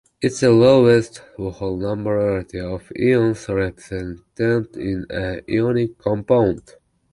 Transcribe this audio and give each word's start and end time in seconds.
It 0.19 0.31
is 0.31 0.39
the 0.39 0.49
lowest 0.49 1.19
whole 1.37 1.77
number 1.77 2.17
ratio 2.33 2.73
of 2.73 2.91
ions 2.99 3.47
represented 3.47 4.75
in 4.75 5.05
an 5.11 5.41
ionic 5.47 5.99
compound. 5.99 6.75